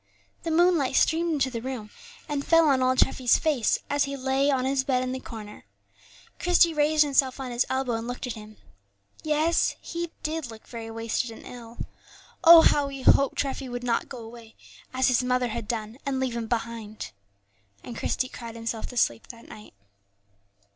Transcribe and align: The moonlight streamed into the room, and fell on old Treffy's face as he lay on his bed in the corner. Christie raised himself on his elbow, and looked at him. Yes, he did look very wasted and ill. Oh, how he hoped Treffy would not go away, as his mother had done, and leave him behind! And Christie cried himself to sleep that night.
The 0.41 0.49
moonlight 0.49 0.95
streamed 0.95 1.31
into 1.33 1.51
the 1.51 1.61
room, 1.61 1.91
and 2.27 2.43
fell 2.43 2.67
on 2.69 2.81
old 2.81 2.97
Treffy's 2.97 3.37
face 3.37 3.77
as 3.87 4.05
he 4.05 4.17
lay 4.17 4.49
on 4.49 4.65
his 4.65 4.83
bed 4.83 5.03
in 5.03 5.11
the 5.11 5.19
corner. 5.19 5.63
Christie 6.39 6.73
raised 6.73 7.03
himself 7.03 7.39
on 7.39 7.51
his 7.51 7.67
elbow, 7.69 7.93
and 7.93 8.07
looked 8.07 8.25
at 8.25 8.33
him. 8.33 8.57
Yes, 9.21 9.75
he 9.79 10.09
did 10.23 10.49
look 10.49 10.65
very 10.65 10.89
wasted 10.89 11.29
and 11.29 11.45
ill. 11.45 11.77
Oh, 12.43 12.61
how 12.61 12.87
he 12.87 13.03
hoped 13.03 13.37
Treffy 13.37 13.69
would 13.69 13.83
not 13.83 14.09
go 14.09 14.17
away, 14.23 14.55
as 14.91 15.07
his 15.07 15.21
mother 15.23 15.49
had 15.49 15.67
done, 15.67 15.99
and 16.03 16.19
leave 16.19 16.35
him 16.35 16.47
behind! 16.47 17.11
And 17.83 17.95
Christie 17.95 18.27
cried 18.27 18.55
himself 18.55 18.87
to 18.87 18.97
sleep 18.97 19.27
that 19.27 19.47
night. 19.47 19.75